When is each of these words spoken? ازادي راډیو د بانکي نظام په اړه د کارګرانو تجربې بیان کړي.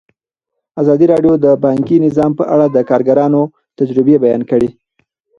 ازادي 0.81 1.05
راډیو 1.13 1.33
د 1.45 1.47
بانکي 1.65 1.97
نظام 2.05 2.31
په 2.39 2.43
اړه 2.53 2.65
د 2.69 2.77
کارګرانو 2.89 3.41
تجربې 3.79 4.15
بیان 4.23 4.41
کړي. 4.51 4.69